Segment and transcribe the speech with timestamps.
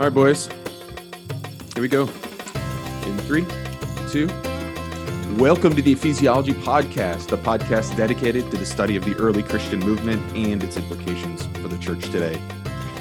[0.00, 0.46] All right, boys.
[1.74, 2.04] Here we go.
[3.04, 3.44] In three,
[4.08, 4.28] two.
[5.36, 9.78] Welcome to the Ephesiology Podcast, the podcast dedicated to the study of the early Christian
[9.78, 12.40] movement and its implications for the church today.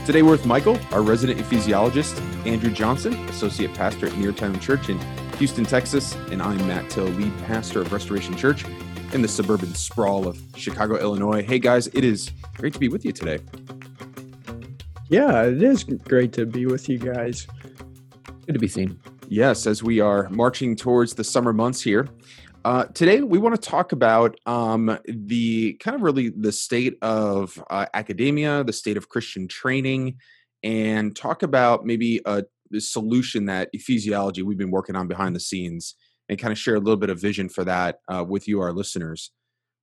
[0.06, 5.00] Today we're with Michael, our resident ecclesiologist, Andrew Johnson, associate pastor at Neartown Church in
[5.38, 8.66] Houston, Texas, and I'm Matt Till, lead pastor of Restoration Church
[9.14, 11.44] in the suburban sprawl of Chicago, Illinois.
[11.44, 13.40] Hey guys, it is great to be with you today.
[15.10, 17.48] Yeah, it is great to be with you guys.
[18.46, 19.00] Good to be seen.
[19.28, 22.08] Yes, as we are marching towards the summer months here.
[22.64, 27.64] Uh, today, we want to talk about um, the kind of really the state of
[27.72, 30.18] uh, academia, the state of Christian training,
[30.62, 35.40] and talk about maybe a, a solution that ephesiology we've been working on behind the
[35.40, 35.96] scenes
[36.28, 38.74] and kind of share a little bit of vision for that uh, with you, our
[38.74, 39.32] listeners.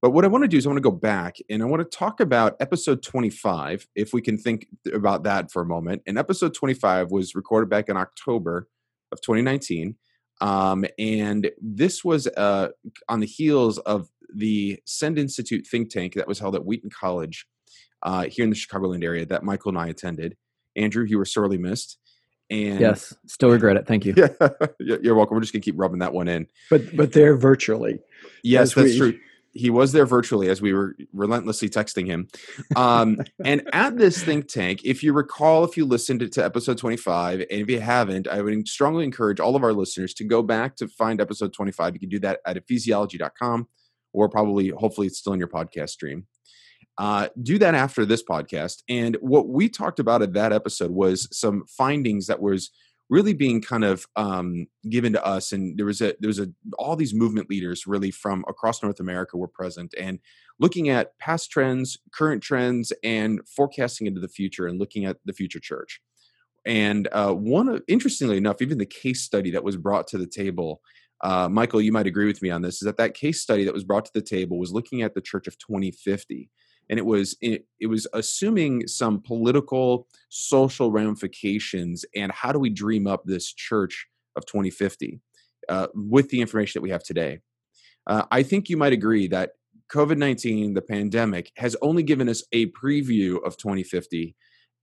[0.06, 1.82] But what I want to do is I want to go back and I want
[1.82, 6.02] to talk about episode 25, if we can think about that for a moment.
[6.06, 8.68] And episode 25 was recorded back in October
[9.10, 9.96] of 2019.
[10.40, 12.68] Um, and this was uh,
[13.08, 17.44] on the heels of the Send Institute think tank that was held at Wheaton College
[18.04, 20.36] uh, here in the Chicagoland area that Michael and I attended.
[20.76, 21.98] Andrew, you were sorely missed.
[22.48, 23.88] And yes, still regret it.
[23.88, 24.14] Thank you.
[24.78, 25.34] Yeah, you're welcome.
[25.34, 26.46] We're just gonna keep rubbing that one in.
[26.70, 27.98] But but they're virtually.
[28.44, 29.18] Yes, that's we, true
[29.56, 32.28] he was there virtually as we were relentlessly texting him.
[32.74, 37.40] Um, and at this think tank, if you recall, if you listened to, episode 25,
[37.40, 40.76] and if you haven't, I would strongly encourage all of our listeners to go back
[40.76, 41.94] to find episode 25.
[41.94, 43.68] You can do that at ephesiology.com
[44.12, 46.26] or probably, hopefully, it's still in your podcast stream.
[46.98, 48.82] Uh, do that after this podcast.
[48.88, 52.70] And what we talked about at that episode was some findings that was
[53.08, 56.48] really being kind of um, given to us and there was a there was a
[56.78, 60.18] all these movement leaders really from across north america were present and
[60.58, 65.32] looking at past trends current trends and forecasting into the future and looking at the
[65.32, 66.00] future church.
[66.64, 70.26] And uh, one of, interestingly enough even the case study that was brought to the
[70.26, 70.80] table
[71.22, 73.74] uh, michael you might agree with me on this is that that case study that
[73.74, 76.50] was brought to the table was looking at the church of 2050
[76.88, 82.70] and it was it, it was assuming some political social ramifications and how do we
[82.70, 85.20] dream up this church of 2050
[85.68, 87.40] uh, with the information that we have today
[88.06, 89.52] uh, i think you might agree that
[89.92, 94.34] covid-19 the pandemic has only given us a preview of 2050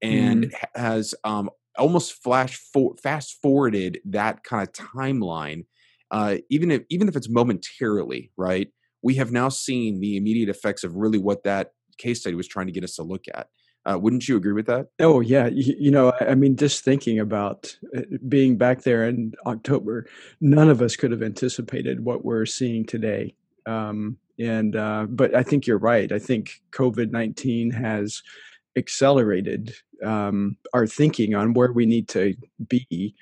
[0.02, 0.52] and mm.
[0.76, 5.66] has um, almost flash for, fast forwarded that kind of timeline
[6.12, 8.70] uh, even if even if it's momentarily right
[9.02, 12.68] we have now seen the immediate effects of really what that case study was trying
[12.68, 13.50] to get us to look at.
[13.86, 14.88] Uh, wouldn't you agree with that?
[15.00, 19.34] Oh yeah, you, you, know, I mean, just thinking about uh, being back there in
[19.46, 20.08] October,
[20.40, 23.36] none of us could have anticipated what we're seeing today.
[23.66, 26.12] Um, and uh, but I think you're right.
[26.12, 28.24] I think COVID nineteen has
[28.78, 32.36] accelerated um, our thinking on where we need to
[32.68, 33.16] be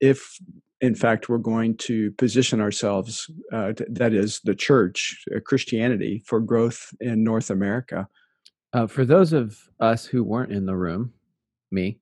[0.00, 0.38] if
[0.80, 6.40] in fact we're going to position ourselves uh, that is the church uh, christianity for
[6.40, 8.08] growth in north america
[8.76, 11.10] uh, for those of us who weren't in the room,
[11.70, 11.98] me,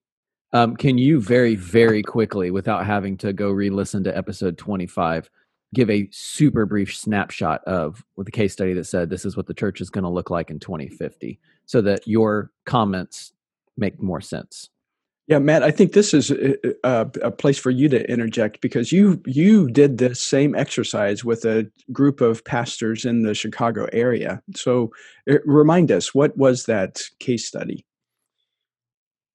[0.52, 5.30] um, can you very, very quickly, without having to go re listen to episode 25,
[5.72, 9.54] give a super brief snapshot of the case study that said this is what the
[9.54, 13.32] church is going to look like in 2050 so that your comments
[13.76, 14.70] make more sense?
[15.26, 16.54] Yeah, Matt, I think this is a,
[16.86, 21.46] a, a, place for you to interject because you you did this same exercise with
[21.46, 24.42] a group of pastors in the Chicago area.
[24.54, 24.92] So,
[25.30, 27.86] uh, remind us what was that case study?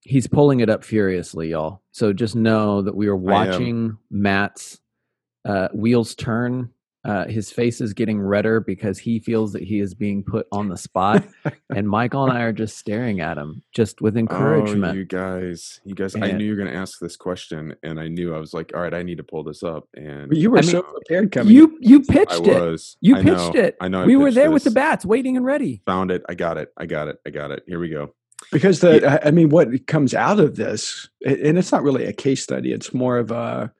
[0.01, 1.81] He's pulling it up furiously, y'all.
[1.91, 4.79] So just know that we are watching Matt's
[5.43, 6.69] uh, wheels turn
[7.09, 10.69] uh, his face is getting redder because he feels that he is being put on
[10.69, 11.25] the spot,
[11.75, 14.93] and Michael and I are just staring at him, just with encouragement.
[14.93, 17.73] Oh, you guys, you guys, and, I knew you were going to ask this question,
[17.81, 19.87] and I knew I was like, all right, I need to pull this up.
[19.95, 21.51] And you were I so prepared coming.
[21.51, 22.95] You you pitched I was.
[23.01, 23.07] it.
[23.07, 23.77] You I pitched know, it.
[23.81, 24.05] I know.
[24.05, 24.53] we were there this.
[24.53, 25.81] with the bats, waiting and ready.
[25.87, 26.21] Found it.
[26.29, 26.71] I got it.
[26.77, 27.17] I got it.
[27.25, 27.63] I got it.
[27.65, 28.13] Here we go.
[28.51, 29.17] Because the, yeah.
[29.23, 32.93] I mean, what comes out of this, and it's not really a case study; it's
[32.93, 33.73] more of a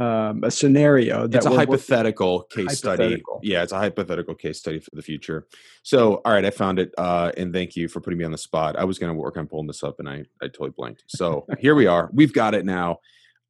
[0.00, 3.38] um, a scenario that it's a hypothetical case hypothetical.
[3.38, 5.46] study yeah it's a hypothetical case study for the future.
[5.82, 8.38] So all right i found it uh, and thank you for putting me on the
[8.38, 8.76] spot.
[8.76, 11.04] I was going to work on pulling this up and i i totally blanked.
[11.08, 12.10] So here we are.
[12.12, 12.98] We've got it now.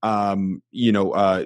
[0.02, 1.44] Um, you know uh,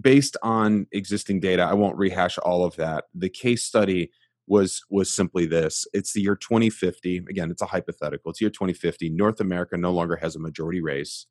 [0.00, 3.04] based on existing data i won't rehash all of that.
[3.14, 4.10] The case study
[4.46, 5.86] was was simply this.
[5.92, 8.30] It's the year 2050 again it's a hypothetical.
[8.30, 11.26] It's year 2050 north america no longer has a majority race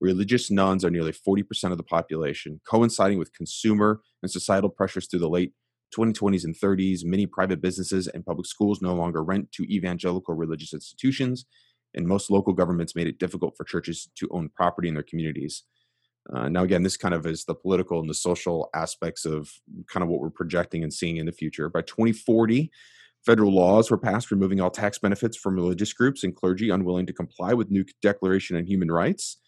[0.00, 5.20] religious nones are nearly 40% of the population, coinciding with consumer and societal pressures through
[5.20, 5.52] the late
[5.96, 7.04] 2020s and 30s.
[7.04, 11.46] Many private businesses and public schools no longer rent to evangelical religious institutions.
[11.94, 15.64] and most local governments made it difficult for churches to own property in their communities.
[16.32, 19.50] Uh, now, again, this kind of is the political and the social aspects of
[19.90, 21.70] kind of what we're projecting and seeing in the future.
[21.70, 22.70] By 2040,
[23.24, 27.12] federal laws were passed removing all tax benefits from religious groups and clergy unwilling to
[27.12, 29.38] comply with new Declaration on Human Rights.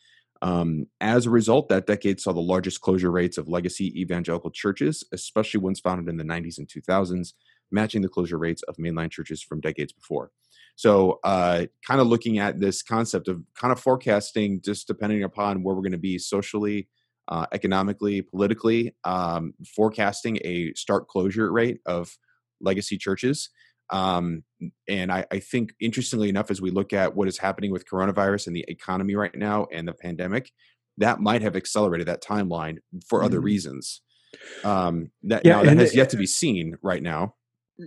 [0.42, 5.04] Um, as a result, that decade saw the largest closure rates of legacy evangelical churches,
[5.12, 7.34] especially ones founded in the 90s and 2000s,
[7.70, 10.30] matching the closure rates of mainline churches from decades before.
[10.76, 15.62] So, uh, kind of looking at this concept of kind of forecasting, just depending upon
[15.62, 16.88] where we're going to be socially,
[17.28, 22.16] uh, economically, politically, um, forecasting a start closure rate of
[22.60, 23.50] legacy churches.
[23.90, 24.44] Um,
[24.88, 28.46] and I, I, think, interestingly enough, as we look at what is happening with coronavirus
[28.46, 30.52] and the economy right now and the pandemic,
[30.98, 32.78] that might have accelerated that timeline
[33.08, 33.26] for mm-hmm.
[33.26, 34.02] other reasons.
[34.62, 37.34] Um, that yeah, now that has yet to be seen right now.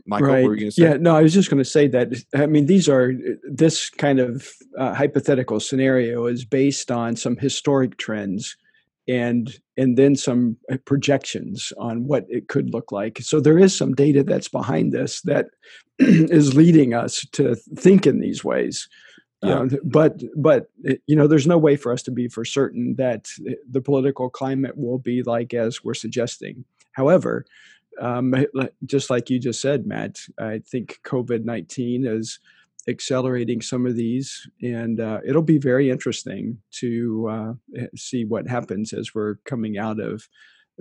[0.08, 0.74] Michael, right.
[0.76, 2.12] Yeah, no, I was just going to say that.
[2.34, 3.14] I mean, these are
[3.44, 8.58] this kind of uh, hypothetical scenario is based on some historic trends,
[9.08, 13.20] and and then some uh, projections on what it could look like.
[13.22, 15.48] So there is some data that's behind this that
[16.00, 18.88] is leading us to think in these ways.
[19.42, 19.60] Yeah.
[19.60, 20.68] Uh, but but
[21.06, 23.28] you know, there's no way for us to be for certain that
[23.70, 26.64] the political climate will be like as we're suggesting.
[26.94, 27.46] However,
[28.00, 28.34] um,
[28.86, 32.40] just like you just said, Matt, I think COVID 19 is
[32.88, 38.48] accelerating some of these, and uh, it'll be very interesting to uh, eh, see what
[38.48, 40.28] happens as we're coming out of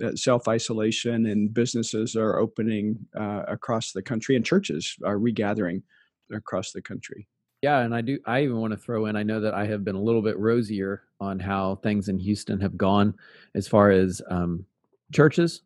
[0.03, 5.83] uh, self isolation and businesses are opening uh, across the country and churches are regathering
[6.31, 7.27] across the country.
[7.61, 8.19] Yeah, and I do.
[8.25, 9.15] I even want to throw in.
[9.15, 12.59] I know that I have been a little bit rosier on how things in Houston
[12.59, 13.13] have gone
[13.55, 14.65] as far as um,
[15.13, 15.61] churches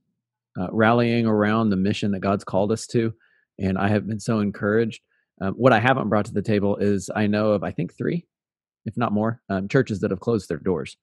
[0.60, 3.13] uh, rallying around the mission that God's called us to.
[3.60, 5.01] And I have been so encouraged.
[5.42, 8.25] Um, what I haven't brought to the table is I know of, I think, three,
[8.86, 10.98] if not more, um, churches that have closed their doors,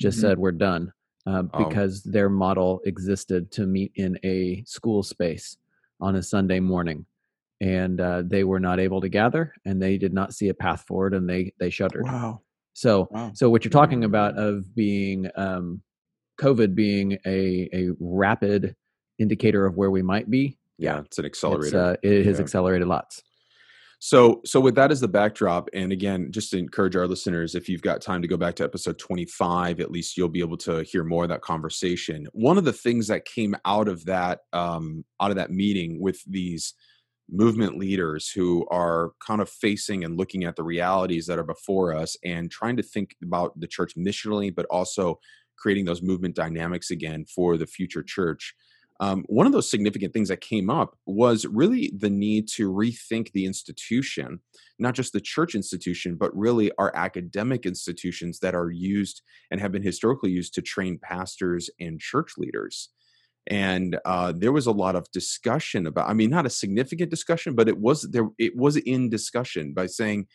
[0.00, 0.28] just mm-hmm.
[0.28, 0.92] said, we're done
[1.26, 2.10] uh, because oh.
[2.10, 5.56] their model existed to meet in a school space
[6.00, 7.06] on a Sunday morning.
[7.60, 10.84] And uh, they were not able to gather and they did not see a path
[10.86, 12.04] forward and they, they shuttered.
[12.04, 12.42] Wow.
[12.74, 13.32] So, wow.
[13.34, 15.82] so what you're talking about of being um,
[16.40, 18.76] COVID being a, a rapid
[19.18, 20.56] indicator of where we might be.
[20.78, 21.66] Yeah, it's an accelerator.
[21.66, 22.42] It's, uh, it has yeah.
[22.42, 23.22] accelerated lots.
[24.00, 27.68] So, so with that as the backdrop, and again, just to encourage our listeners, if
[27.68, 30.84] you've got time to go back to episode 25, at least you'll be able to
[30.84, 32.28] hear more of that conversation.
[32.32, 36.22] One of the things that came out of that, um, out of that meeting with
[36.26, 36.74] these
[37.28, 41.92] movement leaders who are kind of facing and looking at the realities that are before
[41.92, 45.18] us and trying to think about the church missionally, but also
[45.58, 48.54] creating those movement dynamics again for the future church
[49.00, 53.32] um, one of those significant things that came up was really the need to rethink
[53.32, 54.40] the institution,
[54.78, 59.72] not just the church institution, but really our academic institutions that are used and have
[59.72, 62.90] been historically used to train pastors and church leaders.
[63.46, 66.08] And uh, there was a lot of discussion about.
[66.08, 68.28] I mean, not a significant discussion, but it was there.
[68.36, 70.26] It was in discussion by saying,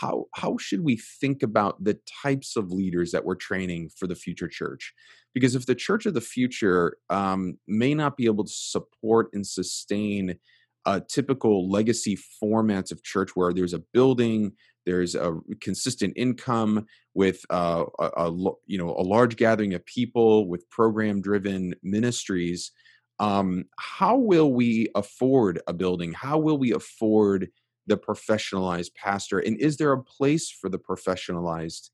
[0.00, 4.14] how how should we think about the types of leaders that we're training for the
[4.14, 4.92] future church?
[5.34, 9.46] Because if the church of the future um, may not be able to support and
[9.46, 10.38] sustain
[10.86, 14.52] uh, typical legacy formats of church where there's a building
[14.86, 18.32] there's a consistent income with uh, a, a,
[18.66, 22.72] you know a large gathering of people with program driven ministries
[23.20, 26.12] um, how will we afford a building?
[26.12, 27.48] How will we afford
[27.88, 31.90] the professionalized pastor and is there a place for the professionalized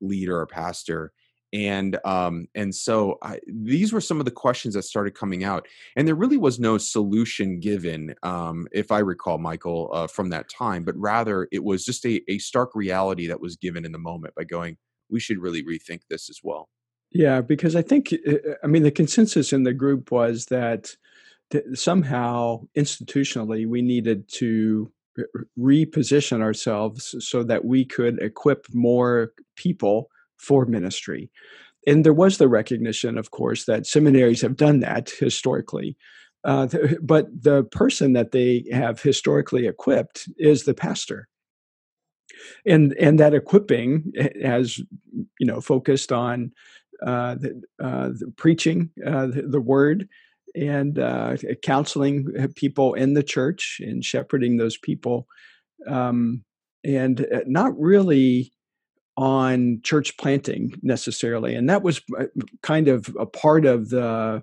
[0.00, 1.12] leader or pastor?
[1.52, 5.68] And um, and so I, these were some of the questions that started coming out
[5.94, 10.48] and there really was no solution given um, if i recall michael uh, from that
[10.48, 13.98] time but rather it was just a, a stark reality that was given in the
[13.98, 14.76] moment by going
[15.08, 16.68] we should really rethink this as well.
[17.12, 20.96] Yeah because i think uh, i mean the consensus in the group was that
[21.74, 24.90] somehow institutionally we needed to
[25.58, 31.30] reposition ourselves so that we could equip more people for ministry.
[31.86, 35.96] And there was the recognition, of course, that seminaries have done that historically.
[36.44, 36.68] Uh,
[37.02, 41.28] but the person that they have historically equipped is the pastor.
[42.66, 44.78] And, and that equipping has,
[45.38, 46.52] you know, focused on
[47.04, 50.08] uh, the, uh, the preaching uh, the, the, word
[50.54, 55.26] and uh, counseling people in the church and shepherding those people,
[55.86, 56.44] um,
[56.84, 58.52] and uh, not really
[59.16, 61.54] on church planting necessarily.
[61.54, 62.26] And that was uh,
[62.62, 64.42] kind of a part of the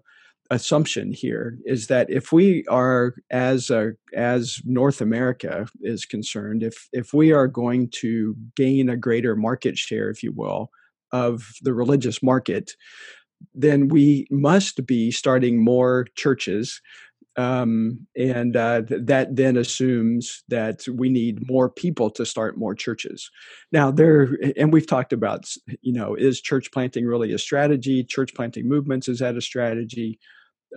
[0.49, 6.89] assumption here is that if we are as a, as North America is concerned, if
[6.91, 10.69] if we are going to gain a greater market share, if you will,
[11.11, 12.75] of the religious market,
[13.53, 16.81] then we must be starting more churches
[17.37, 22.75] um, and uh, th- that then assumes that we need more people to start more
[22.75, 23.29] churches.
[23.71, 25.45] Now there, and we've talked about,
[25.81, 28.03] you know, is church planting really a strategy?
[28.03, 30.19] Church planting movements is that a strategy?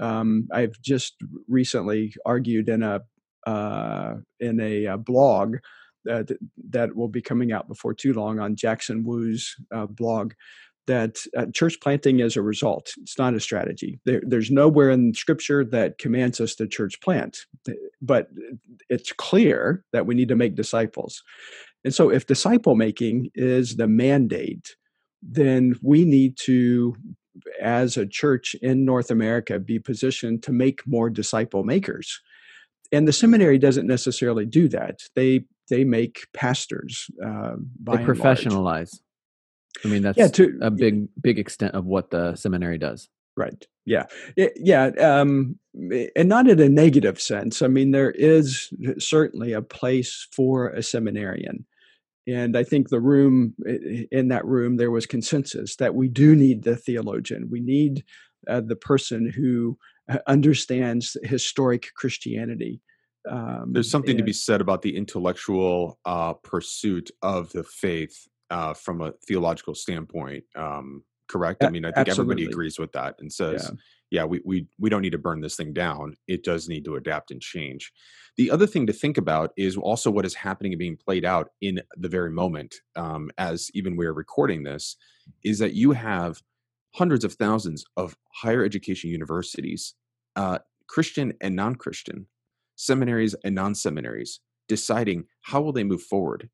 [0.00, 1.16] Um, I've just
[1.48, 3.00] recently argued in a
[3.46, 5.56] uh, in a, uh, blog
[6.04, 6.30] that
[6.70, 10.32] that will be coming out before too long on Jackson Wu's uh, blog
[10.86, 12.92] that uh, church planting is a result.
[13.00, 13.98] It's not a strategy.
[14.04, 17.38] There, there's nowhere in Scripture that commands us to church plant,
[18.02, 18.28] but
[18.88, 21.22] it's clear that we need to make disciples.
[21.84, 24.76] And so, if disciple making is the mandate,
[25.22, 26.96] then we need to,
[27.60, 32.20] as a church in North America, be positioned to make more disciple makers.
[32.92, 35.00] And the seminary doesn't necessarily do that.
[35.14, 37.10] They they make pastors.
[37.24, 39.00] Uh, they professionalize.
[39.84, 43.08] I mean, that's yeah, to, a big, big extent of what the seminary does.
[43.36, 43.66] Right.
[43.84, 44.04] Yeah.
[44.36, 44.90] Yeah.
[44.98, 45.58] Um,
[46.14, 47.62] and not in a negative sense.
[47.62, 51.66] I mean, there is certainly a place for a seminarian.
[52.26, 53.54] And I think the room,
[54.10, 57.48] in that room, there was consensus that we do need the theologian.
[57.50, 58.04] We need
[58.48, 59.76] uh, the person who
[60.08, 62.80] uh, understands historic Christianity.
[63.30, 68.28] Um, There's something and, to be said about the intellectual uh, pursuit of the faith
[68.54, 70.44] uh, from a theological standpoint.
[70.54, 71.64] Um, correct?
[71.64, 72.34] I mean, I think Absolutely.
[72.34, 74.20] everybody agrees with that and says, yeah.
[74.20, 76.14] yeah, we, we, we don't need to burn this thing down.
[76.28, 77.90] It does need to adapt and change.
[78.36, 81.48] The other thing to think about is also what is happening and being played out
[81.60, 84.96] in the very moment, um, as even we're recording this,
[85.42, 86.40] is that you have
[86.94, 89.94] hundreds of thousands of higher education universities,
[90.36, 92.28] uh, Christian and non Christian,
[92.76, 96.50] seminaries and non seminaries, deciding how will they move forward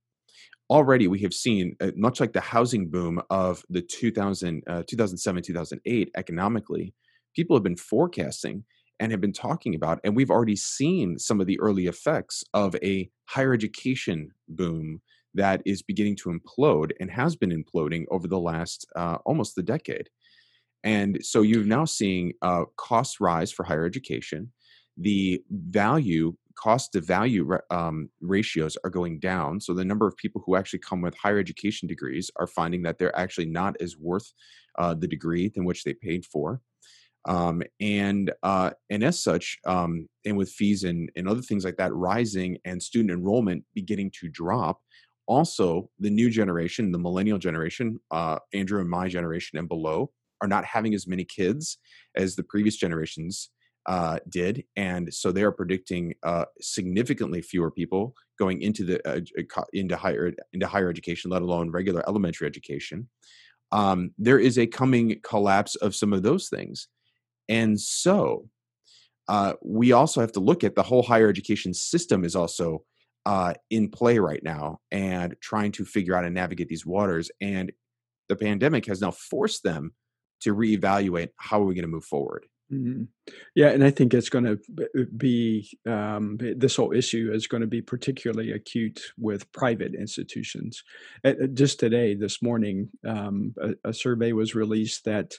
[0.71, 5.43] already we have seen uh, much like the housing boom of the 2000 uh, 2007
[5.43, 6.95] 2008 economically
[7.35, 8.65] people have been forecasting
[8.99, 12.77] and have been talking about and we've already seen some of the early effects of
[12.77, 15.01] a higher education boom
[15.35, 19.63] that is beginning to implode and has been imploding over the last uh, almost the
[19.63, 20.09] decade.
[20.83, 24.53] And so you're now seeing uh, costs rise for higher education.
[24.97, 29.61] The value cost to value um, ratios are going down.
[29.61, 32.99] So the number of people who actually come with higher education degrees are finding that
[32.99, 34.33] they're actually not as worth
[34.79, 36.61] uh, the degree than which they paid for.
[37.29, 41.77] Um, and uh, and as such, um, and with fees and, and other things like
[41.77, 44.81] that rising and student enrollment beginning to drop,
[45.27, 50.49] also the new generation, the millennial generation, uh, Andrew and my generation and below, are
[50.49, 51.79] not having as many kids
[52.17, 53.51] as the previous generations
[53.87, 59.21] uh, did, and so they are predicting uh, significantly fewer people going into the uh,
[59.73, 63.09] into higher into higher education, let alone regular elementary education.
[63.73, 66.89] Um, there is a coming collapse of some of those things,
[67.49, 68.49] and so
[69.29, 72.85] uh, we also have to look at the whole higher education system is also
[73.27, 77.31] uh, in play right now, and trying to figure out and navigate these waters.
[77.41, 77.73] And
[78.29, 79.95] the pandemic has now forced them
[80.43, 83.05] to reevaluate how are we going to move forward Mm-hmm.
[83.57, 87.63] Yeah, and I think it's going to uh, be um, this whole issue is going
[87.63, 90.85] to be particularly acute with private institutions.
[91.53, 95.35] Just today, this morning, um, a, a, survey was released that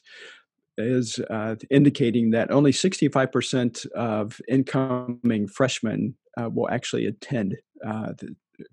[0.78, 8.14] is uh, indicating that only 65% of incoming freshmen uh, will actually attend uh,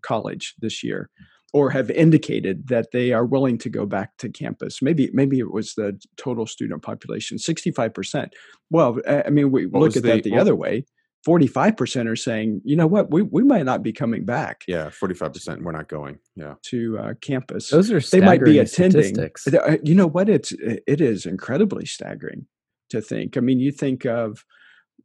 [0.03, 1.11] college this year
[1.53, 4.83] or have indicated that they are willing to go back to campus.
[4.83, 8.35] Maybe maybe it was the total student population, sixty five percent.
[8.71, 10.85] Well, I mean, we what look at the, that the well, other way.
[11.25, 14.63] Forty five percent are saying, you know what, we we might not be coming back.
[14.69, 15.63] Yeah, forty five percent.
[15.63, 16.19] We're not going.
[16.37, 17.71] Yeah, to uh, campus.
[17.71, 19.19] Those are they might be attending.
[19.19, 20.29] Uh, you know what?
[20.29, 22.47] It's it is incredibly staggering
[22.91, 23.37] to think.
[23.37, 24.45] I mean, you think of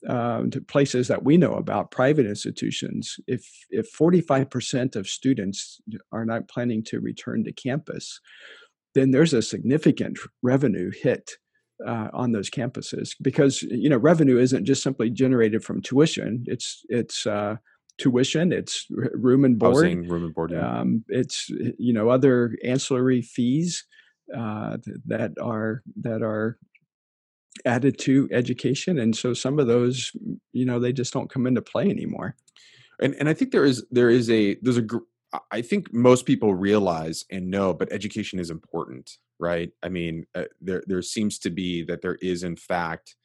[0.07, 5.79] um, to places that we know about, private institutions, if if 45% of students
[6.12, 8.19] are not planning to return to campus,
[8.95, 11.38] then there's a significant revenue hit
[11.86, 16.43] uh, on those campuses because you know revenue isn't just simply generated from tuition.
[16.48, 17.57] It's it's uh,
[17.98, 20.51] tuition, it's room and board, Housing, room and board.
[20.51, 20.79] Yeah.
[20.79, 23.86] Um, it's you know other ancillary fees
[24.36, 26.57] uh, that are that are
[27.65, 30.12] added to education and so some of those
[30.53, 32.36] you know they just don't come into play anymore
[33.01, 34.88] and and i think there is there is a there's a
[35.51, 40.45] i think most people realize and know but education is important right i mean uh,
[40.62, 43.15] there there seems to be that there is in fact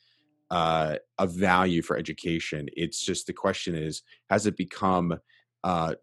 [0.51, 2.69] uh, a value for education.
[2.77, 5.19] It's just the question is, has it become
[5.65, 5.95] uh,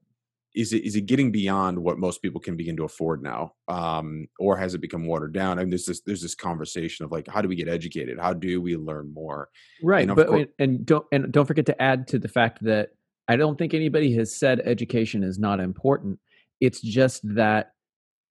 [0.55, 4.27] is it is it getting beyond what most people can begin to afford now, um,
[4.39, 5.59] or has it become watered down?
[5.59, 8.19] I mean, there's this there's this conversation of like, how do we get educated?
[8.19, 9.49] How do we learn more?
[9.83, 12.89] Right, and but course, and don't and don't forget to add to the fact that
[13.27, 16.19] I don't think anybody has said education is not important.
[16.61, 17.71] It's just that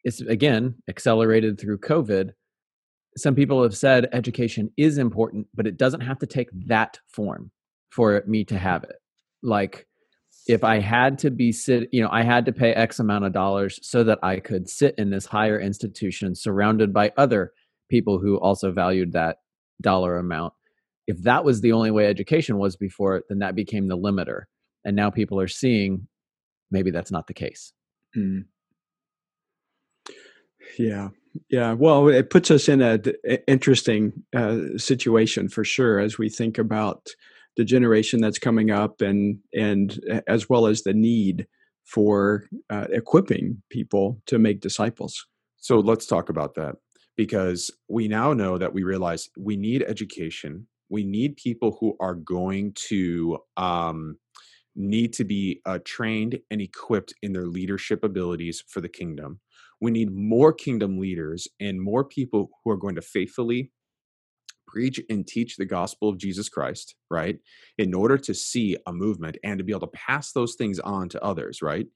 [0.03, 2.31] it's again accelerated through COVID.
[3.17, 7.51] Some people have said education is important, but it doesn't have to take that form
[7.91, 8.97] for me to have it.
[9.43, 9.87] Like
[10.47, 13.33] if I had to be sit, you know, I had to pay X amount of
[13.33, 17.53] dollars so that I could sit in this higher institution surrounded by other
[17.89, 19.39] people who also valued that
[19.81, 20.53] dollar amount.
[21.07, 24.45] If that was the only way education was before, then that became the limiter.
[24.85, 26.09] And now people are seeing
[26.71, 27.73] maybe that's not the case.
[28.17, 28.45] Mm.
[30.79, 31.09] Yeah.
[31.49, 31.73] Yeah.
[31.73, 33.03] Well, it puts us in an
[33.47, 37.09] interesting uh, situation for sure as we think about
[37.57, 41.47] the generation that's coming up and and as well as the need
[41.85, 45.27] for uh, equipping people to make disciples.
[45.59, 46.77] So let's talk about that
[47.17, 50.67] because we now know that we realize we need education.
[50.89, 54.17] We need people who are going to um,
[54.77, 59.41] need to be uh, trained and equipped in their leadership abilities for the kingdom.
[59.81, 63.71] We need more kingdom leaders and more people who are going to faithfully
[64.75, 67.39] preach and teach the gospel of Jesus Christ, right?
[67.79, 71.09] In order to see a movement and to be able to pass those things on
[71.11, 71.87] to others, right?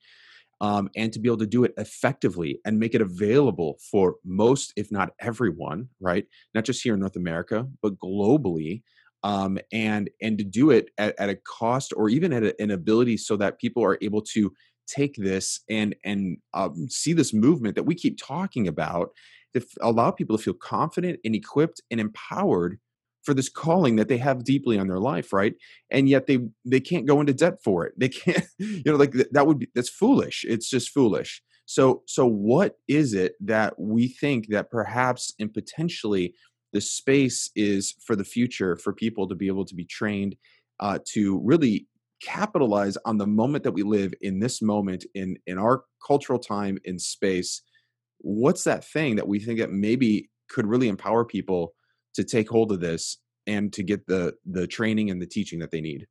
[0.60, 4.72] Um, and to be able to do it effectively and make it available for most,
[4.76, 6.24] if not everyone, right?
[6.54, 8.82] Not just here in North America, but globally,
[9.24, 12.70] um, and and to do it at, at a cost or even at a, an
[12.70, 14.52] ability so that people are able to
[14.86, 19.10] take this and and um, see this movement that we keep talking about
[19.54, 22.78] to allow people to feel confident and equipped and empowered
[23.22, 25.54] for this calling that they have deeply on their life right?
[25.90, 27.94] And yet they they can't go into debt for it.
[27.98, 30.44] They can't you know like that would be that's foolish.
[30.48, 31.42] It's just foolish.
[31.66, 36.34] So so what is it that we think that perhaps and potentially
[36.72, 40.36] the space is for the future for people to be able to be trained
[40.80, 41.86] uh, to really
[42.22, 46.78] capitalize on the moment that we live in this moment in in our cultural time
[46.84, 47.62] in space
[48.18, 51.74] what's that thing that we think that maybe could really empower people
[52.14, 55.70] to take hold of this and to get the the training and the teaching that
[55.70, 56.06] they need?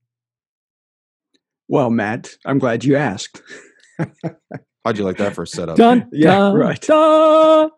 [1.68, 3.42] Well matt i'm glad you asked.
[4.86, 5.76] How'd you like that for a setup?
[5.76, 6.82] Dun, yeah dun, right.
[6.82, 7.70] dun.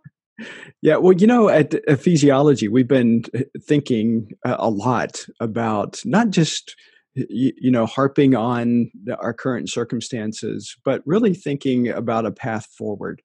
[0.82, 6.76] yeah well you know at ephesiology we've been uh, thinking a lot about not just
[7.16, 13.22] you, you know harping on our current circumstances but really thinking about a path forward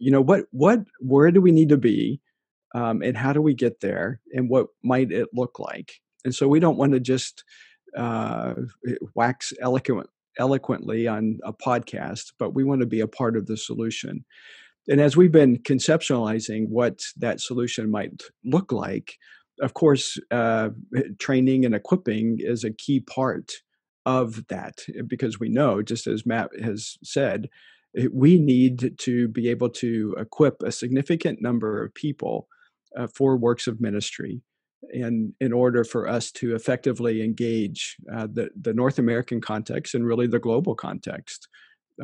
[0.00, 2.20] you know what what where do we need to be
[2.74, 6.00] um, and how do we get there and what might it look like?
[6.24, 7.44] And so we don't want to just
[7.96, 8.54] uh,
[9.14, 13.56] wax eloquent eloquently on a podcast but we want to be a part of the
[13.56, 14.24] solution.
[14.86, 19.16] And as we've been conceptualizing what that solution might look like
[19.60, 20.70] of course uh,
[21.18, 23.52] training and equipping is a key part
[24.06, 27.77] of that because we know just as matt has said Eh,
[28.12, 32.48] we need to be able to equip a significant number of people
[32.96, 34.40] uh, for works of ministry
[34.92, 40.06] and in order for us to effectively engage uh, the, the north american context and
[40.06, 41.48] really the global context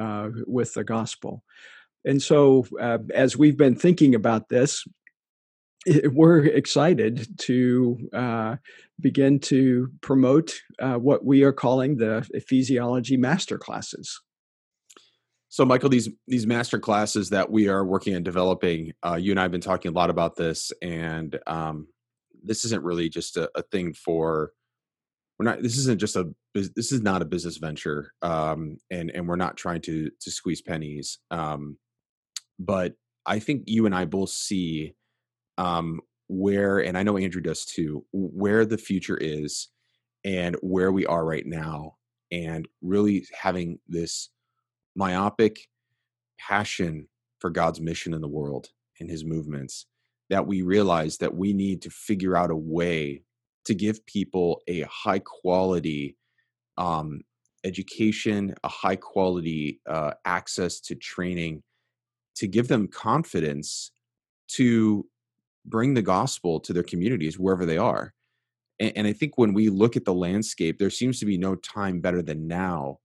[0.00, 1.44] uh, with the gospel.
[2.04, 4.84] And so uh, as we've been thinking about this
[6.12, 8.56] we're excited to uh,
[9.00, 14.20] begin to promote uh, what we are calling the ephesiology master classes
[15.54, 19.38] so, Michael, these these master classes that we are working on developing, uh, you and
[19.38, 21.86] I have been talking a lot about this, and um,
[22.42, 24.50] this isn't really just a, a, thing for.
[25.38, 25.62] We're not.
[25.62, 26.34] This isn't just a.
[26.54, 30.60] This is not a business venture, um, and and we're not trying to to squeeze
[30.60, 31.20] pennies.
[31.30, 31.78] Um,
[32.58, 34.96] but I think you and I both see
[35.56, 39.68] um, where, and I know Andrew does too, where the future is,
[40.24, 41.94] and where we are right now,
[42.32, 44.30] and really having this
[44.94, 45.68] myopic
[46.38, 48.68] passion for God's mission in the world
[49.00, 49.86] and his movements
[50.30, 53.22] that we realize that we need to figure out a way
[53.66, 56.16] to give people a high quality
[56.76, 57.20] um,
[57.64, 61.62] education, a high quality uh, access to training,
[62.36, 63.90] to give them confidence
[64.48, 65.06] to
[65.66, 68.12] bring the gospel to their communities wherever they are.
[68.80, 71.54] And, and I think when we look at the landscape, there seems to be no
[71.54, 72.98] time better than now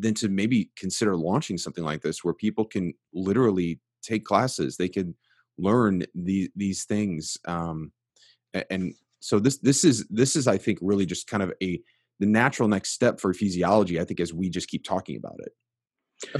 [0.00, 4.88] than to maybe consider launching something like this where people can literally take classes they
[4.88, 5.14] can
[5.58, 7.90] learn these these things um,
[8.70, 11.80] and so this this is this is i think really just kind of a
[12.20, 15.52] the natural next step for ephesiology i think as we just keep talking about it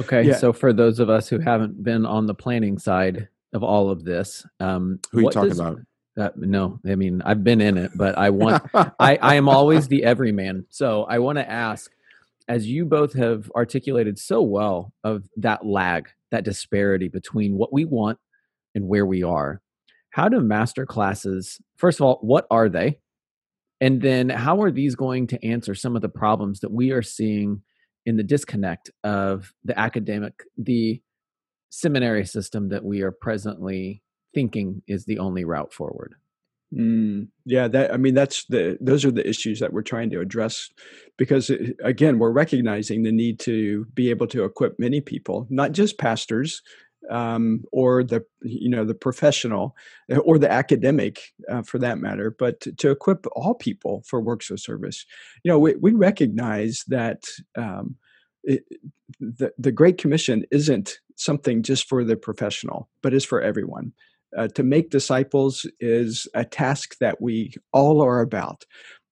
[0.01, 0.35] Okay, Yeah.
[0.37, 4.05] so for those of us who haven't been on the planning side of all of
[4.05, 5.79] this, um, who are you talking does- about
[6.17, 8.61] Uh, no, I mean I've been in it, but I want
[8.99, 10.67] I, I am always the everyman.
[10.69, 11.93] So I want to ask,
[12.49, 17.85] as you both have articulated so well of that lag, that disparity between what we
[17.85, 18.19] want
[18.75, 19.61] and where we are,
[20.11, 22.99] how do master classes, first of all, what are they?
[23.81, 27.03] And then how are these going to answer some of the problems that we are
[27.03, 27.63] seeing
[28.07, 31.03] in the disconnect of the academic, the
[31.71, 34.03] seminary system that we are presently
[34.35, 36.15] thinking is the only route forward?
[36.75, 40.21] Mm, yeah, that I mean that's the those are the issues that we're trying to
[40.21, 40.69] address
[41.17, 45.73] because uh, again we're recognizing the need to be able to equip many people, not
[45.73, 46.61] just pastors
[47.11, 49.75] um, or the you know the professional
[50.13, 54.21] uh, or the academic uh, for that matter, but to, to equip all people for
[54.21, 55.07] works of service.
[55.45, 57.25] You know, we, we recognize that
[57.57, 57.97] um,
[58.45, 58.65] it,
[59.21, 63.93] the the Great Commission isn't something just for the professional, but is for everyone
[64.37, 68.65] uh, to make disciples is a task that we all are about.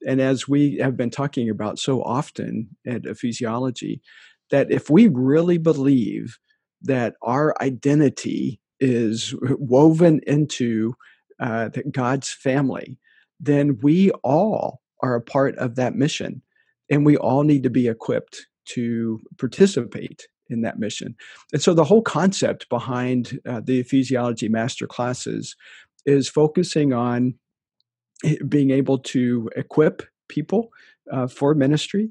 [0.06, 4.00] And as we have been talking about so often at Ephesiology,
[4.50, 6.38] that if we really believe
[6.82, 10.94] that our identity is woven into
[11.40, 12.98] uh, God's family,
[13.40, 16.42] then we all are a part of that mission.
[16.90, 21.14] And we all need to be equipped to participate in that mission.
[21.52, 25.56] And so the whole concept behind uh, the ephesiology master classes
[26.04, 27.34] is focusing on
[28.48, 30.70] being able to equip people
[31.12, 32.10] uh, for ministry,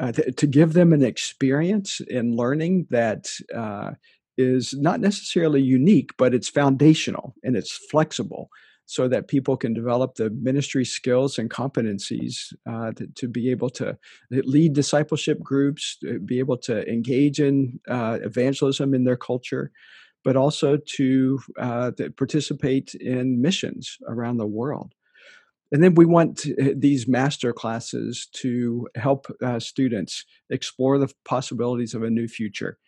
[0.00, 3.92] uh, to, to give them an experience in learning that uh,
[4.36, 8.50] is not necessarily unique, but it's foundational and it's flexible.
[8.90, 13.68] So that people can develop the ministry skills and competencies uh, to, to be able
[13.70, 13.98] to
[14.30, 19.72] lead discipleship groups, be able to engage in uh, evangelism in their culture,
[20.24, 24.94] but also to, uh, to participate in missions around the world.
[25.70, 32.02] And then we want these master classes to help uh, students explore the possibilities of
[32.02, 32.78] a new future.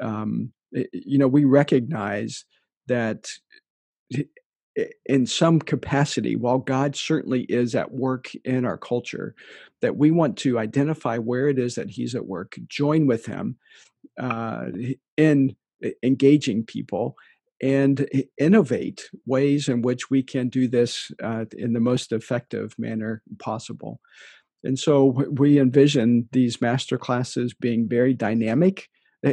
[0.00, 2.44] Um, you know, we recognize
[2.88, 3.28] that
[5.06, 9.34] in some capacity, while God certainly is at work in our culture,
[9.80, 13.56] that we want to identify where it is that He's at work, join with Him
[14.18, 14.66] uh,
[15.16, 15.56] in
[16.02, 17.16] engaging people,
[17.62, 18.08] and
[18.38, 24.00] innovate ways in which we can do this uh, in the most effective manner possible.
[24.64, 28.88] And so we envision these master classes being very dynamic.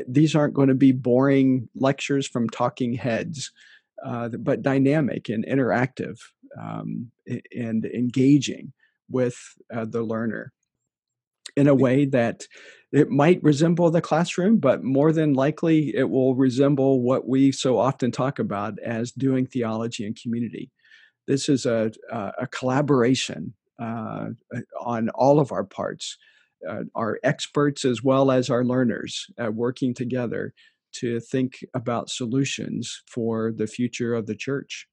[0.07, 3.51] These aren't going to be boring lectures from talking heads
[4.03, 6.19] uh, but dynamic and interactive
[6.59, 7.11] um,
[7.55, 8.73] and engaging
[9.09, 9.37] with
[9.73, 10.51] uh, the learner
[11.55, 12.43] in a way that
[12.91, 17.77] it might resemble the classroom, but more than likely it will resemble what we so
[17.77, 20.71] often talk about as doing theology in community.
[21.27, 24.29] This is a, a, a collaboration uh,
[24.79, 26.17] on all of our parts,
[26.67, 30.53] uh, our experts as well as our learners uh, working together
[30.93, 34.87] to think about solutions for the future of the church.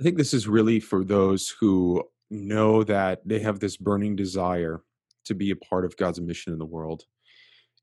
[0.00, 4.82] I think this is really for those who know that they have this burning desire
[5.26, 7.04] to be a part of God's mission in the world.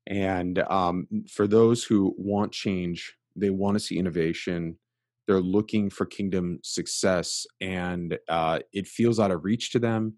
[0.06, 4.76] And um, for those who want change, they want to see innovation,
[5.26, 10.14] they're looking for kingdom success, and uh, it feels out of reach to them.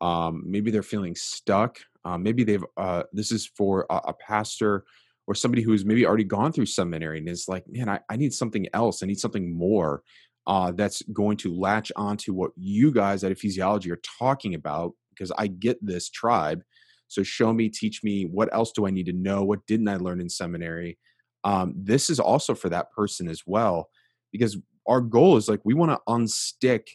[0.00, 1.78] Um, maybe they're feeling stuck.
[2.04, 4.84] Uh, maybe they've, uh, this is for a, a pastor
[5.26, 8.32] or somebody who's maybe already gone through seminary and is like, man, I, I need
[8.32, 9.02] something else.
[9.02, 10.02] I need something more
[10.46, 15.32] uh, that's going to latch onto what you guys at Ephesiology are talking about because
[15.36, 16.62] I get this tribe.
[17.08, 19.44] So show me, teach me, what else do I need to know?
[19.44, 20.98] What didn't I learn in seminary?
[21.44, 23.88] Um, this is also for that person as well
[24.32, 26.86] because our goal is like we want to unstick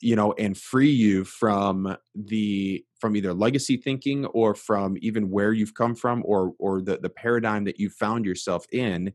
[0.00, 5.52] you know and free you from the from either legacy thinking or from even where
[5.52, 9.12] you've come from or or the the paradigm that you found yourself in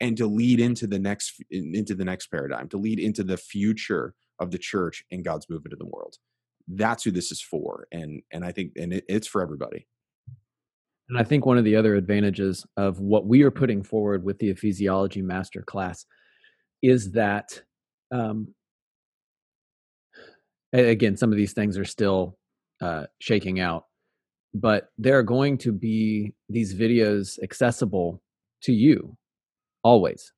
[0.00, 4.14] and to lead into the next into the next paradigm to lead into the future
[4.38, 6.16] of the church and god's movement in the world.
[6.68, 9.86] That's who this is for and and i think and it, it's for everybody.
[11.08, 14.38] And I think one of the other advantages of what we are putting forward with
[14.38, 16.06] the ephesiology master class
[16.80, 17.62] is that,
[18.10, 18.54] um,
[20.72, 22.38] again, some of these things are still
[22.80, 23.86] uh, shaking out,
[24.54, 28.22] but there are going to be these videos accessible
[28.62, 29.16] to you
[29.82, 30.32] always.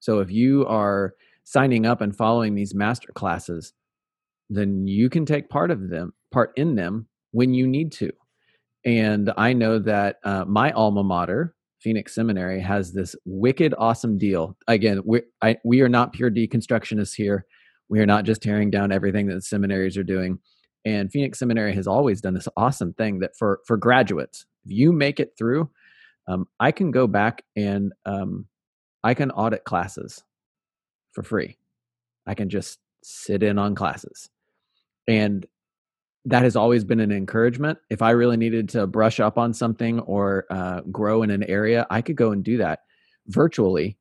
[0.00, 3.72] So if you are signing up and following these master classes,
[4.50, 8.10] then you can take part of them, part in them when you need to.
[8.84, 14.56] And I know that uh, my alma mater, Phoenix Seminary, has this wicked awesome deal.
[14.66, 17.44] Again, we I, we are not pure deconstructionists here.
[17.88, 20.38] We are not just tearing down everything that the seminaries are doing.
[20.84, 24.92] And Phoenix Seminary has always done this awesome thing that for for graduates, if you
[24.92, 25.70] make it through,
[26.26, 28.46] um, I can go back and um,
[29.02, 30.22] I can audit classes
[31.12, 31.58] for free.
[32.26, 34.28] I can just sit in on classes.
[35.06, 35.46] And
[36.26, 37.78] that has always been an encouragement.
[37.88, 41.86] If I really needed to brush up on something or uh, grow in an area,
[41.90, 42.80] I could go and do that
[43.28, 43.96] virtually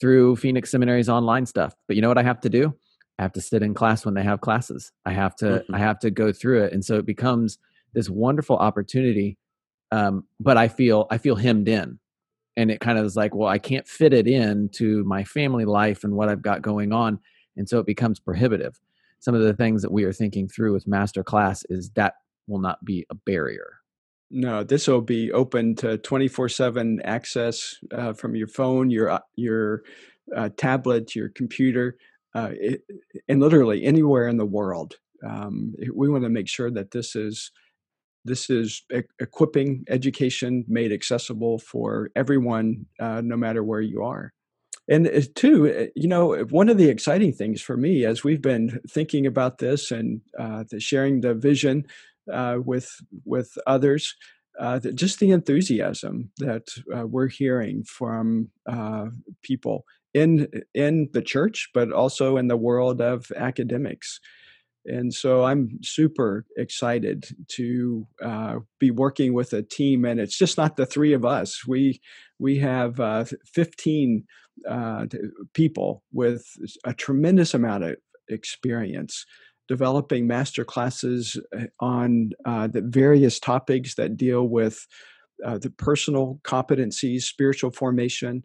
[0.00, 1.74] through Phoenix Seminary's online stuff.
[1.86, 2.74] But you know what I have to do?
[3.18, 4.92] I have to sit in class when they have classes.
[5.04, 5.74] I have to mm-hmm.
[5.74, 7.58] I have to go through it, and so it becomes
[7.92, 9.38] this wonderful opportunity.
[9.90, 11.98] Um, but I feel I feel hemmed in,
[12.56, 15.64] and it kind of is like, well, I can't fit it in to my family
[15.64, 17.18] life and what I've got going on,
[17.56, 18.80] and so it becomes prohibitive
[19.22, 22.14] some of the things that we are thinking through with master class is that
[22.48, 23.78] will not be a barrier
[24.30, 29.82] no this will be open to 24/7 access uh, from your phone your uh, your
[30.36, 31.96] uh, tablet your computer
[32.34, 32.82] uh, it,
[33.28, 37.50] and literally anywhere in the world um, we want to make sure that this is
[38.24, 44.32] this is e- equipping education made accessible for everyone uh, no matter where you are.
[44.88, 48.42] And uh, two, uh, you know, one of the exciting things for me as we've
[48.42, 51.86] been thinking about this and uh, the sharing the vision
[52.32, 54.14] uh, with with others,
[54.58, 58.48] the, just the enthusiasm that we're hearing from
[59.42, 64.20] people in in the church, but also in the world of academics.
[64.84, 68.04] And so I'm super excited to
[68.80, 71.66] be working with a team, and it's just not the three of us.
[71.66, 72.00] We
[72.38, 74.24] we have 15
[74.68, 75.06] uh,
[75.54, 76.44] people with
[76.84, 77.96] a tremendous amount of
[78.28, 79.24] experience
[79.68, 84.86] developing master classes uh, on uh, the various topics that deal with
[85.44, 88.42] uh, the personal competencies, spiritual formation,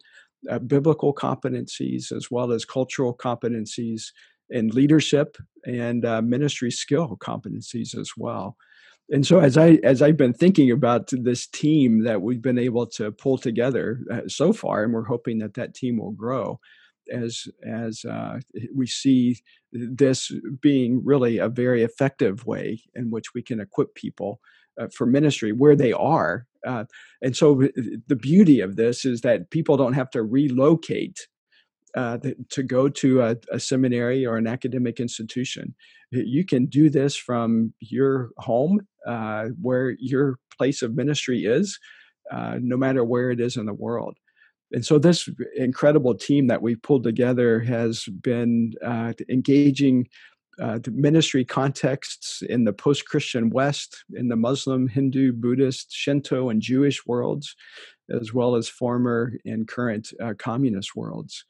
[0.50, 4.12] uh, biblical competencies, as well as cultural competencies
[4.50, 8.56] and leadership and uh, ministry skill competencies as well.
[9.10, 12.86] And so as i as i've been thinking about this team that we've been able
[12.88, 16.60] to pull together uh, so far and we're hoping that that team will grow
[17.10, 18.40] as as uh,
[18.76, 19.38] we see
[19.72, 24.42] this being really a very effective way in which we can equip people
[24.80, 26.86] uh, for ministry where they are uh,
[27.22, 27.68] and so
[28.08, 31.28] the beauty of this is that people don't have to relocate
[31.96, 32.18] uh,
[32.50, 35.74] to go to a, a, seminary or an academic institution.
[36.12, 41.80] You can do this from your home, uh, where your place of ministry is,
[42.32, 44.18] uh, no matter where it is in the world.
[44.72, 50.08] And so, this incredible team that we've pulled together has been uh, engaging
[50.62, 56.50] uh, the ministry contexts in the post Christian West, in the Muslim, Hindu, Buddhist, Shinto,
[56.50, 57.56] and Jewish worlds,
[58.10, 61.46] as well as former and current uh, communist worlds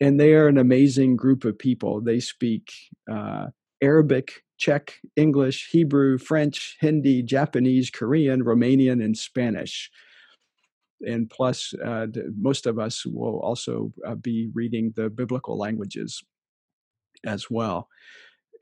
[0.00, 2.00] and they are an amazing group of people.
[2.00, 2.70] They speak
[3.10, 3.46] uh,
[3.82, 9.90] Arabic, Czech, English, Hebrew, French, Hindi, Japanese, Korean, Romanian, and Spanish.
[11.06, 16.22] And plus, uh, most of us will also uh, be reading the biblical languages
[17.24, 17.88] as well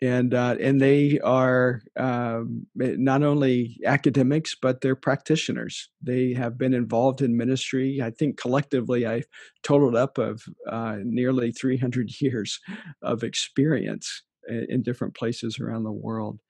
[0.03, 5.89] and uh, and they are um, eh, not only academics but they're practitioners.
[6.03, 8.01] They have been involved in ministry.
[8.03, 9.23] I think collectively, I
[9.63, 12.61] totaled up of uh, nearly 300 years
[13.03, 16.41] of experience in, in, different places around the world.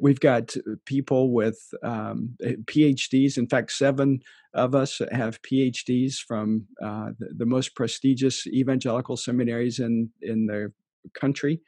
[0.00, 3.38] We've got people with um, eh, PhDs.
[3.38, 4.20] In fact, seven
[4.52, 10.72] of us have PhDs from uh, the, the most prestigious evangelical seminaries in in the
[11.14, 11.60] country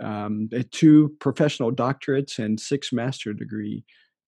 [0.00, 3.84] um, two professional doctorates and six master degree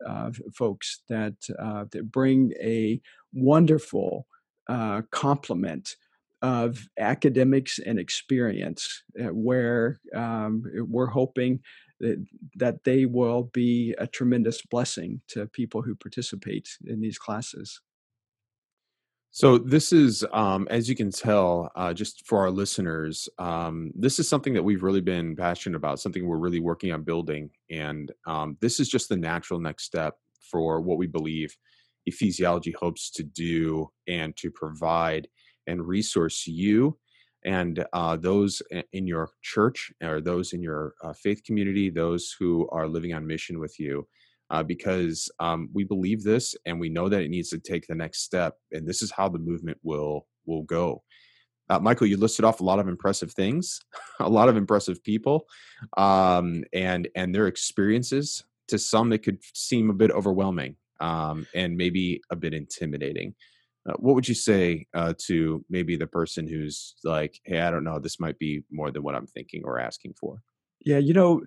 [0.06, 3.00] uh, folks that uh, that bring a
[3.32, 4.26] wonderful
[4.68, 5.96] uh, complement
[6.42, 11.60] of academics and experience, uh, where um, we're hoping
[12.00, 12.24] that,
[12.56, 17.80] that they will be a tremendous blessing to people who participate in these classes.
[19.34, 24.18] So this is, um, as you can tell, uh, just for our listeners, um, this
[24.18, 28.12] is something that we've really been passionate about, something we're really working on building, and
[28.26, 30.16] um, this is just the natural next step
[30.50, 31.56] for what we believe
[32.10, 35.28] Ephesiology hopes to do and to provide
[35.66, 36.98] and resource you
[37.44, 38.60] and uh, those
[38.92, 43.26] in your church or those in your uh, faith community, those who are living on
[43.26, 44.06] mission with you
[44.52, 47.94] uh, because um, we believe this and we know that it needs to take the
[47.94, 51.02] next step and this is how the movement will will go
[51.68, 53.80] Uh, Michael, you listed off a lot of impressive things,
[54.20, 55.46] a lot of impressive people,
[55.96, 58.44] um, and and their experiences.
[58.68, 63.34] To some, it could seem a bit overwhelming um, and maybe a bit intimidating.
[63.88, 67.84] Uh, what would you say uh, to maybe the person who's like, "Hey, I don't
[67.84, 70.42] know, this might be more than what I'm thinking or asking for"?
[70.84, 71.42] Yeah, you know,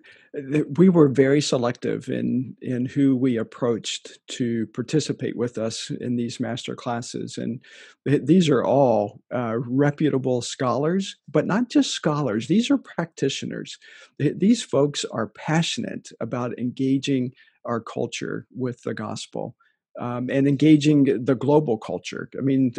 [0.78, 6.40] we were very selective in in who we approached to participate with us in these
[6.40, 7.60] master classes, and
[8.06, 12.48] these are all uh, reputable scholars, but not just scholars.
[12.48, 13.78] These are practitioners.
[14.20, 17.34] These folks are passionate about engaging
[17.66, 19.56] our culture with the gospel.
[19.98, 22.30] Um, and engaging the global culture.
[22.38, 22.74] I mean,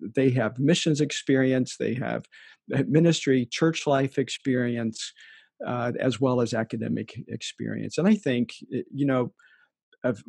[0.00, 2.24] they have missions experience, they have
[2.74, 5.12] uh, ministry, church life experience,
[5.66, 7.98] uh, as well as academic experience.
[7.98, 9.32] And I think, eh, you know,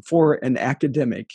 [0.03, 1.29] for an academic,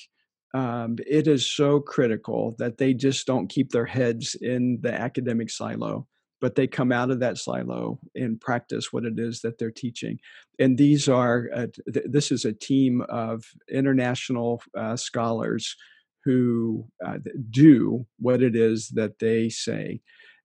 [0.55, 5.51] um, it is so critical that they just don't keep their heads in the academic
[5.51, 6.07] silo,
[6.41, 10.19] but they come out of that silo and practice what it is that they're teaching.
[10.59, 15.77] And these are, uh, th- this is a team of international uh, scholars
[16.25, 17.19] who uh,
[17.51, 20.01] do what it is that they say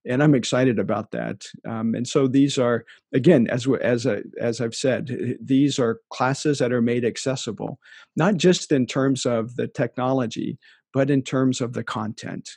[0.06, 1.44] and I'm excited about that.
[1.68, 6.58] Um, and so these are again, as as a, as I've said, these are classes
[6.58, 7.78] that are made accessible,
[8.16, 10.58] not just in terms of the technology,
[10.92, 12.48] but in terms of the content.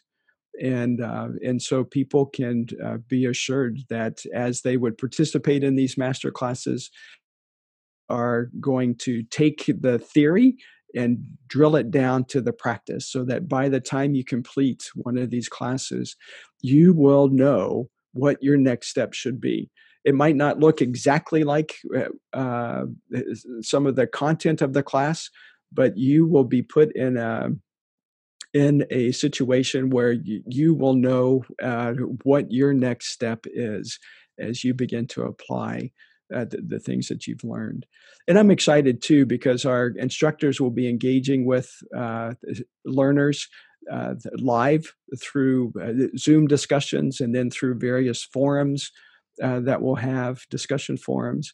[0.61, 5.75] And uh, and so people can uh, be assured that as they would participate in
[5.75, 6.91] these master classes,
[8.09, 10.55] are going to take the theory
[10.95, 15.17] and drill it down to the practice so that by the time you complete one
[15.17, 16.15] of these classes,
[16.63, 19.69] you will know what your next step should be.
[20.03, 22.85] It might not look exactly like uh, uh
[23.61, 25.29] some of the content of the class,
[25.71, 27.49] but you will be put in a
[28.53, 33.99] in a situation where you, you will know uh, what your next step is
[34.39, 35.91] as you begin to apply
[36.33, 37.85] uh, the, the, things that you've learned.
[38.27, 42.33] And I'm excited too because our instructors will be engaging with uh,
[42.85, 43.47] learners
[43.91, 48.91] uh, live through uh, Zoom discussions and then through various forums
[49.41, 51.53] uh, that will have discussion forums.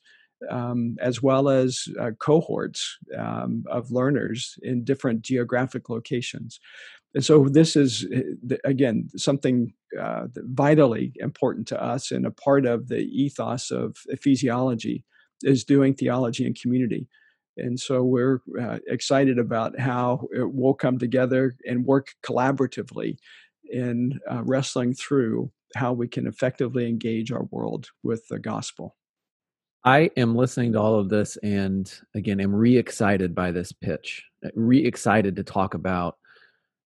[0.49, 6.61] Um, as well as uh, cohorts um, of learners in different geographic locations.
[7.13, 12.65] And so this is eh, again something uh, vitally important to us and a part
[12.65, 15.03] of the ethos of ephesiology
[15.43, 17.07] is doing theology in community.
[17.59, 23.17] And so we're uh, excited about how we'll come together and work collaboratively
[23.69, 28.95] in uh, wrestling through how we can effectively engage our world with the gospel.
[29.83, 34.23] I am listening to all of this and again, am re excited by this pitch,
[34.53, 36.17] re excited to talk about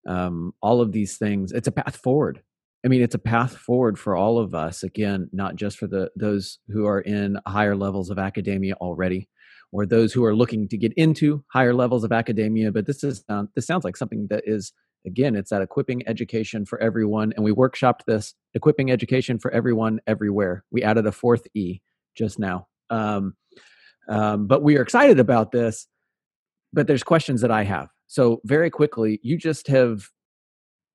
[0.07, 1.51] um, all of these things.
[1.51, 2.41] It's a path forward.
[2.85, 4.83] I mean, it's a path forward for all of us.
[4.83, 9.29] Again, not just for the those who are in higher levels of academia already,
[9.73, 12.71] or those who are looking to get into higher levels of academia.
[12.71, 14.71] But this is um, this sounds like something that is
[15.05, 19.99] again, it's that equipping education for everyone, and we workshopped this equipping education for everyone
[20.07, 20.63] everywhere.
[20.71, 21.81] We added a fourth E
[22.15, 23.33] just now, um,
[24.07, 25.87] um, but we are excited about this.
[26.71, 27.89] But there's questions that I have.
[28.07, 30.09] So very quickly, you just have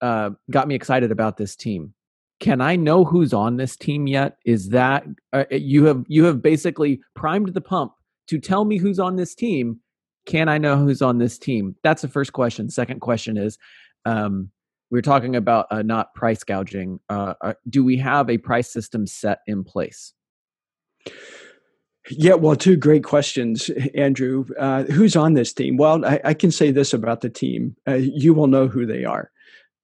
[0.00, 1.94] uh, got me excited about this team.
[2.40, 4.36] Can I know who's on this team yet?
[4.44, 7.92] Is that uh, you have you have basically primed the pump
[8.28, 9.80] to tell me who's on this team?
[10.26, 11.74] Can I know who's on this team?
[11.82, 12.68] That's the first question.
[12.70, 13.58] Second question is,
[14.04, 14.50] um,
[14.90, 17.00] we're talking about uh, not price gouging.
[17.08, 20.12] Uh, uh do we have a price system set in place?
[22.10, 24.46] Yeah, well, two great questions, Andrew.
[24.58, 25.76] Uh, who's on this team?
[25.76, 29.04] Well, I, I, can say this about the team: uh, you will know who they
[29.04, 29.30] are.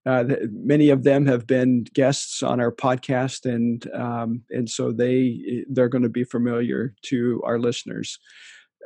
[0.06, 5.64] Uh, many of them have been guests on our podcast, and um, and so they
[5.70, 8.18] they're going to be familiar to our listeners.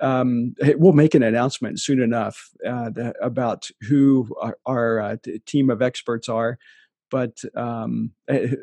[0.00, 5.82] Um, we'll make an announcement soon enough uh, about who our, our uh, team of
[5.82, 6.56] experts are,
[7.10, 8.54] but um, eh,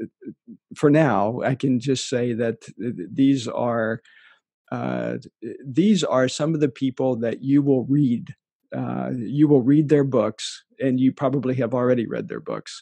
[0.75, 4.01] for now, I can just say that these are
[4.71, 5.17] uh,
[5.65, 8.35] these are some of the people that you will read.
[8.75, 12.81] Uh, you will read their books, and you probably have already read their books.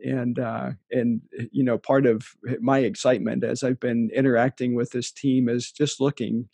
[0.00, 1.20] And uh, and
[1.52, 2.26] you know, part of
[2.60, 6.48] my excitement as I've been interacting with this team is just looking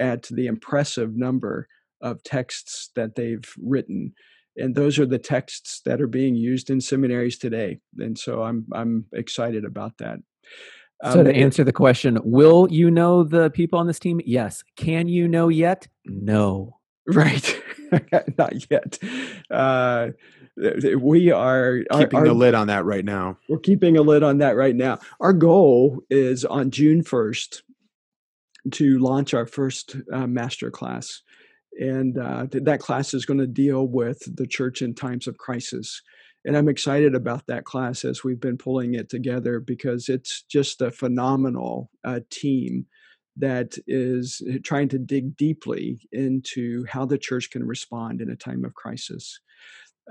[0.00, 1.68] at the impressive number
[2.00, 4.12] of texts that they've written
[4.56, 8.66] and those are the texts that are being used in seminaries today and so i'm
[8.74, 10.18] i'm excited about that
[11.12, 14.20] so um, to answer the question, will you know the people on this team?
[14.24, 14.64] Yes.
[14.76, 15.88] Can you know yet?
[16.04, 16.78] No.
[17.06, 17.62] Right.
[18.38, 18.98] Not yet.
[19.50, 20.08] Uh,
[20.98, 23.38] we are keeping our, the lid on that right now.
[23.48, 24.98] We're keeping a lid on that right now.
[25.20, 27.62] Our goal is on June 1st
[28.72, 31.22] to launch our first uh, master class.
[31.78, 36.02] And uh, that class is going to deal with the church in times of crisis.
[36.44, 40.80] And I'm excited about that class as we've been pulling it together because it's just
[40.80, 42.86] a phenomenal uh, team
[43.36, 48.36] that is eh, trying to dig deeply into how the church can respond in a
[48.36, 49.40] time of crisis.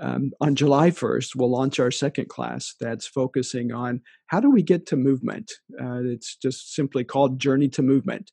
[0.00, 4.62] Um, on July 1st, we'll launch our second class that's focusing on how do we
[4.62, 5.52] get to movement.
[5.80, 8.30] Uh, it's just simply called Journey to Movement.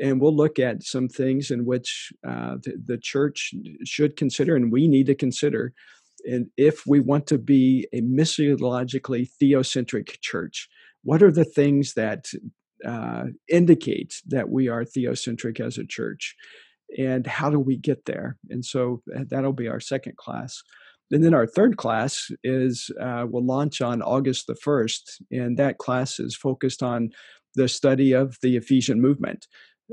[0.00, 3.52] And we'll look at some things in which uh, the, the, church
[3.84, 5.72] should consider and we need to consider.
[6.24, 10.68] And if we want to be a missiologically theocentric church,
[11.02, 12.26] what are the things that
[12.86, 16.34] uh, indicate that we are theocentric as a church?
[16.96, 18.36] And how do we get there?
[18.48, 20.62] And so uh, that'll be our second class.
[21.10, 25.00] And then our third class is uh, will launch on August the 1st,
[25.30, 27.10] and that class is focused on
[27.54, 29.46] the study of the Ephesian movement.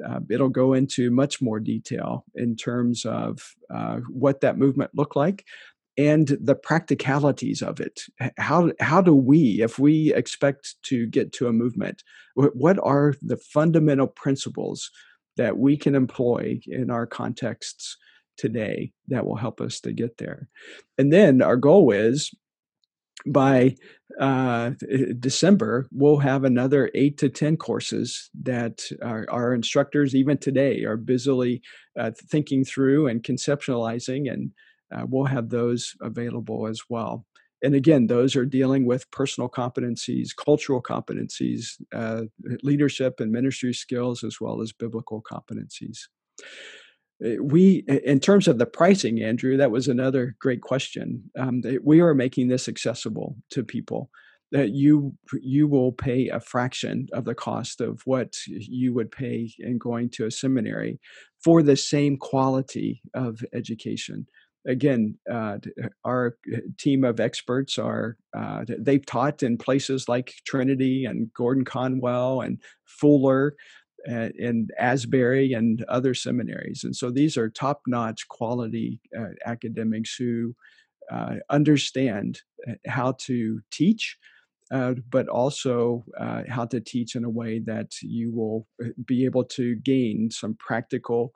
[0.05, 3.39] Uh, it'll go into much more detail in terms of
[3.73, 5.45] uh, what that movement looked like
[5.97, 8.01] and the practicalities of it.
[8.37, 12.03] How, how do we, if we expect to get to a movement,
[12.35, 14.91] what are the fundamental principles
[15.37, 17.97] that we can employ in our contexts
[18.37, 20.49] today that will help us to get there.
[20.97, 22.33] And then our goal is
[23.25, 23.75] by
[24.19, 24.71] uh,
[25.19, 30.97] December, we'll have another eight to 10 courses that our, our instructors, even today, are
[30.97, 31.61] busily
[31.97, 34.51] uh, thinking through and conceptualizing, and
[34.95, 37.25] uh, we'll have those available as well.
[37.63, 42.23] And again, those are dealing with personal competencies, cultural competencies, uh,
[42.63, 46.01] leadership and ministry skills, as well as biblical competencies.
[47.25, 52.01] Uh, we in terms of the pricing andrew that was another great question um, we
[52.01, 54.09] are making this accessible to people
[54.51, 59.49] that you you will pay a fraction of the cost of what you would pay
[59.59, 60.99] in going to a seminary
[61.41, 64.27] for the same quality of education
[64.67, 65.57] again uh,
[66.03, 66.37] our
[66.77, 72.59] team of experts are uh, they've taught in places like trinity and gordon conwell and
[72.85, 73.55] fuller
[74.07, 76.83] and Asbury and other seminaries.
[76.83, 80.55] And so these are top notch quality uh, academics who
[81.11, 84.17] uh, understand uh, how to teach.
[84.71, 86.03] Uh, but also
[86.49, 88.67] how to teach in a way that you will
[89.05, 91.31] be able to gain some practical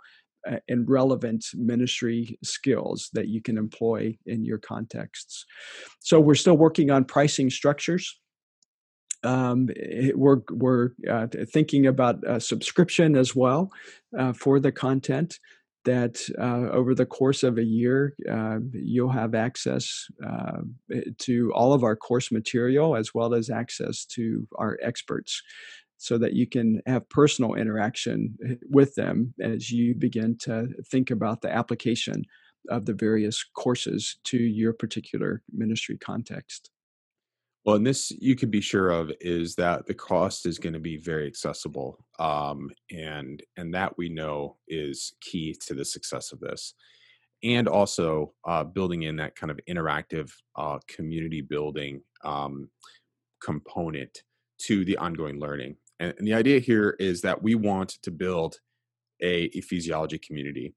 [0.68, 5.46] and relevant ministry skills that you can employ in your contexts.
[6.00, 8.20] So, we're still working on pricing structures
[9.24, 9.70] um,
[10.16, 13.72] we're we're uh, thinking about a subscription as well
[14.18, 15.40] uh, for the content
[15.86, 20.60] that uh, over the course of a year uh, you'll have access uh,
[21.18, 25.42] to all of our course material as well as access to our experts
[26.00, 31.12] so that you can have personal interaction eh, with them as you begin to think
[31.12, 32.24] about the application
[32.70, 36.72] of the various courses to your particular ministry context
[37.66, 40.80] well, and this you can be sure of is that the cost is going to
[40.80, 46.40] be very accessible, um, and and that we know is key to the success of
[46.40, 46.74] this,
[47.44, 52.70] and also uh, building in that kind of interactive uh, community building um,
[53.44, 54.24] component
[54.60, 55.76] to the ongoing learning.
[56.00, 58.60] And, and the idea here is that we want to build
[59.22, 60.74] a ephesiology community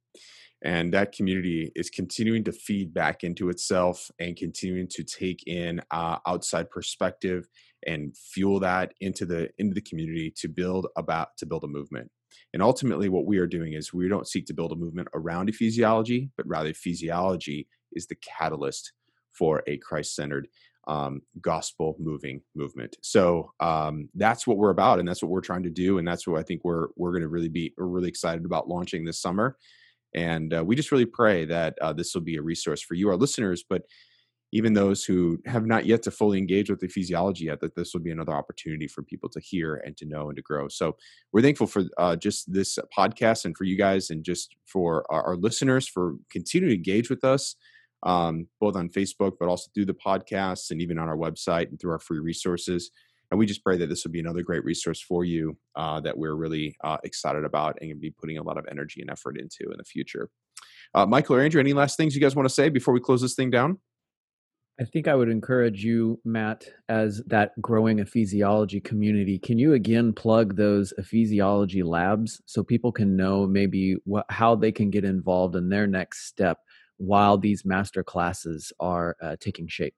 [0.65, 5.81] and that community is continuing to feed back into itself and continuing to take in
[5.91, 7.49] uh, outside perspective
[7.87, 12.11] and fuel that into the into the community to build about to build a movement.
[12.55, 15.51] And ultimately what we are doing is we don't seek to build a movement around
[15.51, 18.93] ephesiology but rather ephesiology is the catalyst
[19.37, 20.47] for a christ-centered
[20.89, 22.97] um, gospel moving movement.
[23.03, 26.27] So um, that's what we're about and that's what we're trying to do and that's
[26.27, 29.21] what i think we're we're going to really be we're really excited about launching this
[29.21, 29.57] summer.
[30.15, 33.09] And uh, we just really pray that uh, this will be a resource for you,
[33.09, 33.83] our listeners, but
[34.53, 38.03] even those who have not yet to fully engage with ephesiology yet, that this will
[38.03, 40.69] be another opportunity for people to hear and to know and to grow.
[40.69, 40.97] So
[41.33, 45.23] we're thankful for uh, just this podcast and for you guys and just for our,
[45.23, 47.57] our listeners for continuing to engage with us,
[48.03, 51.81] um, both on Facebook, but also through the podcasts and even on our website and
[51.81, 52.91] through our free resources.
[53.31, 56.19] And we just pray that this will be another great resource for you uh, that
[56.19, 59.71] we're really uh, excited about and be putting a lot of energy and effort into
[59.71, 60.29] in the future.
[60.95, 63.23] Uh, Michael or Andrew, any last things you guys want to say before we close
[63.23, 63.79] this thing down?
[64.81, 69.39] I think I would encourage you, Matt, as that growing ephesiology community.
[69.39, 74.73] Can you again plug those ephesiology labs so people can know maybe what, how they
[74.73, 76.59] can get involved in their next step
[77.03, 79.95] while these master classes are uh, taking shape.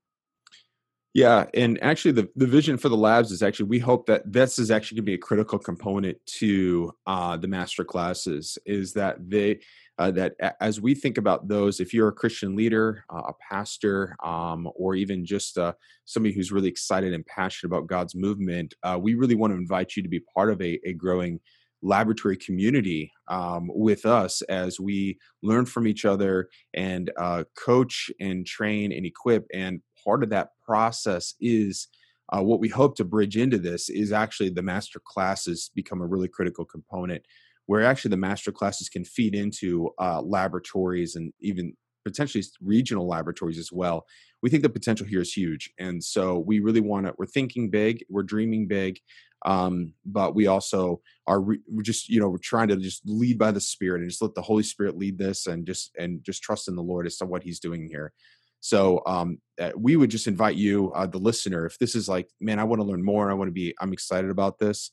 [1.13, 4.59] Yeah, and actually, the the vision for the labs is actually we hope that this
[4.59, 8.59] is actually going to be a critical component to uh, the master classes.
[8.67, 9.61] Is that they
[9.97, 14.17] uh, that as we think about those, if you're a Christian leader, uh, a pastor,
[14.25, 15.75] um, or even just uh,
[16.05, 19.95] somebody who's really excited and passionate about God's movement, uh, we really want to invite
[19.95, 21.39] you to be part of a, a growing
[21.85, 28.47] laboratory community um, with us as we learn from each other and uh, coach and
[28.47, 29.47] train and equip.
[29.53, 31.89] And part of that process is
[32.33, 36.07] uh, what we hope to bridge into this is actually the master classes become a
[36.07, 37.23] really critical component
[37.67, 41.75] where actually the master classes can feed into uh, laboratories and even
[42.05, 44.07] potentially regional laboratories as well.
[44.43, 47.15] We think the potential here is huge, and so we really want to.
[47.19, 49.01] We're thinking big, we're dreaming big,
[49.47, 53.39] um, but we also are re- we're just you know we're trying to just lead
[53.39, 56.43] by the Spirit and just let the Holy Spirit lead this, and just and just
[56.43, 58.13] trust in the Lord as to what He's doing here.
[58.61, 62.31] So um, uh, we would just invite you, uh, the listener, if this is like,
[62.41, 64.91] man, I want to learn more, I want to be, I'm excited about this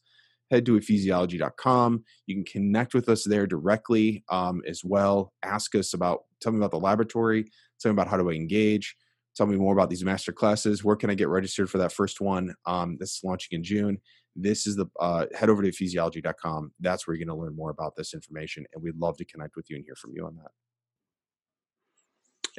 [0.51, 2.03] head to ephesiology.com.
[2.27, 5.33] You can connect with us there directly um, as well.
[5.41, 7.45] Ask us about, tell me about the laboratory,
[7.79, 8.95] tell me about how do I engage,
[9.35, 10.83] tell me more about these master classes.
[10.83, 12.53] Where can I get registered for that first one?
[12.65, 13.97] Um, this is launching in June.
[14.35, 16.71] This is the uh, head over to ephesiology.com.
[16.79, 19.55] That's where you're going to learn more about this information, and we'd love to connect
[19.55, 20.51] with you and hear from you on that.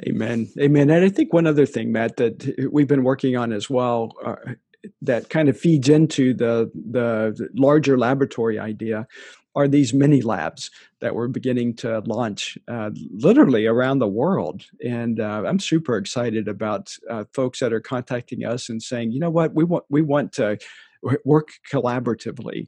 [0.07, 0.51] Amen.
[0.59, 0.89] Amen.
[0.89, 4.35] And I think one other thing, Matt, that we've been working on as well uh,
[5.01, 9.07] that kind of feeds into the the larger laboratory idea
[9.55, 14.65] are these mini labs that we're beginning to launch uh, literally around the world.
[14.83, 19.19] And uh, I'm super excited about uh, folks that are contacting us and saying, you
[19.19, 20.57] know what, we want we want to
[21.25, 22.67] work collaboratively.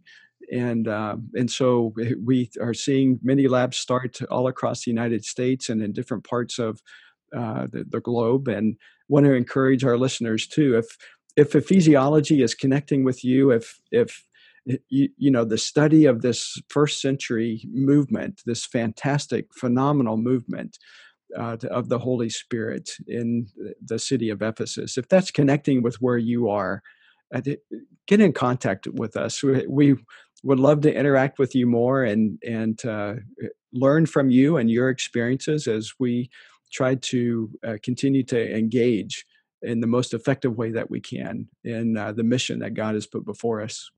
[0.51, 5.69] And uh, and so we are seeing mini labs start all across the United States
[5.69, 6.81] and in different parts of
[7.35, 8.47] uh, the, the globe.
[8.47, 8.77] And
[9.07, 10.97] want to encourage our listeners too, if
[11.35, 14.23] if ephesiology is connecting with you, if if
[14.65, 20.77] you, you, know the study of this first century movement, this fantastic, phenomenal movement
[21.37, 23.47] uh, of the Holy Spirit in
[23.83, 26.81] the city of Ephesus, if that's connecting with where you are,
[28.07, 29.43] get in contact with us.
[29.43, 29.95] We, we
[30.43, 33.15] would love to interact with you more and and uh,
[33.73, 36.29] learn from you and your experiences as we
[36.71, 39.25] try to uh, continue to engage
[39.61, 43.07] in the most effective way that we can in uh, the mission that God has
[43.07, 43.89] put before us.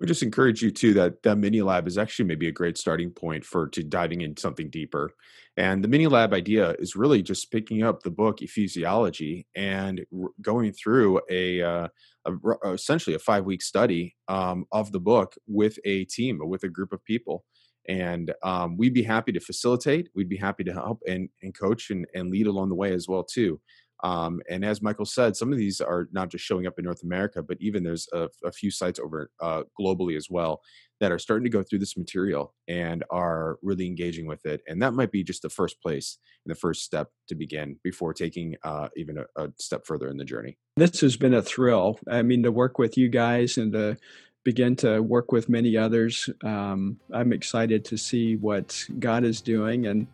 [0.00, 3.10] We just encourage you too that the mini lab is actually maybe a great starting
[3.10, 5.12] point for to diving into something deeper.
[5.56, 10.06] And the mini lab idea is really just picking up the book Ephesiology and
[10.40, 11.88] going through a, uh,
[12.26, 16.68] a, essentially a five week study um, of the book with a team, with a
[16.68, 17.44] group of people.
[17.88, 20.10] And um, we'd be happy to facilitate.
[20.14, 23.08] We'd be happy to help and, and coach and, and lead along the way as
[23.08, 23.60] well too.
[24.04, 27.02] Um, and as Michael said, some of these are not just showing up in North
[27.02, 30.60] America, but even there's a, a few sites over uh, globally as well
[31.00, 34.62] that are starting to go through this material and are really engaging with it.
[34.66, 38.12] And that might be just the first place and the first step to begin before
[38.12, 40.58] taking uh, even a, a step further in the journey.
[40.76, 41.98] This has been a thrill.
[42.08, 43.96] I mean, to work with you guys and to
[44.44, 46.30] begin to work with many others.
[46.42, 50.06] Um, I'm excited to see what God is doing and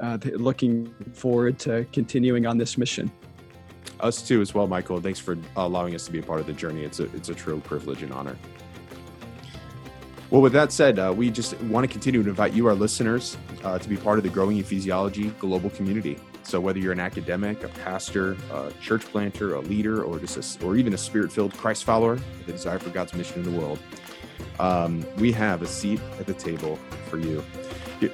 [0.00, 3.10] uh, looking forward to continuing on this mission.
[4.00, 5.00] Us too, as well, Michael.
[5.00, 6.84] Thanks for allowing us to be a part of the journey.
[6.84, 8.36] It's a it's a true privilege and honor.
[10.28, 13.38] Well, with that said, uh, we just want to continue to invite you, our listeners,
[13.62, 16.18] uh, to be part of the growing ephesiology global community.
[16.42, 20.66] So, whether you're an academic, a pastor, a church planter, a leader, or just a,
[20.66, 23.78] or even a spirit-filled Christ follower with a desire for God's mission in the world,
[24.58, 26.76] um, we have a seat at the table
[27.08, 27.44] for you.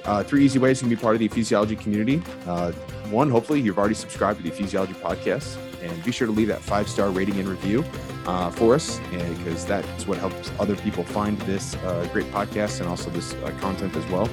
[0.05, 2.21] Uh, three easy ways you can be part of the ephesiology community.
[2.47, 2.71] Uh,
[3.09, 6.61] one, hopefully, you've already subscribed to the ephesiology podcast, and be sure to leave that
[6.61, 7.83] five star rating and review
[8.25, 12.89] uh, for us, because that's what helps other people find this uh, great podcast and
[12.89, 14.29] also this uh, content as well.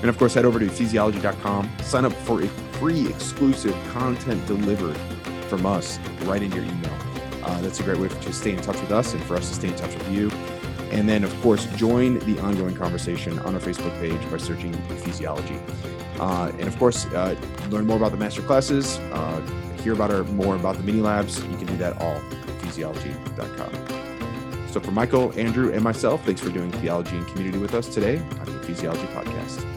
[0.00, 2.46] And of course, head over to ephesiology.com, sign up for a
[2.78, 4.96] free exclusive content delivered
[5.48, 6.98] from us right in your email.
[7.42, 9.54] Uh, that's a great way to stay in touch with us and for us to
[9.54, 10.30] stay in touch with you.
[10.94, 15.60] And then, of course, join the ongoing conversation on our Facebook page by searching Ephesiology.
[16.20, 17.34] Uh, and of course, uh,
[17.70, 19.40] learn more about the master classes, uh,
[19.82, 21.44] hear about our more about the mini labs.
[21.44, 24.68] You can do that all at ephesiology.com.
[24.70, 28.18] So, for Michael, Andrew, and myself, thanks for doing theology and community with us today
[28.18, 29.73] on the Ephesiology Podcast.